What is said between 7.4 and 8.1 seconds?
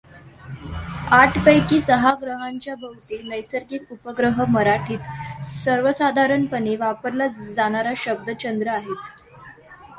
जाणारा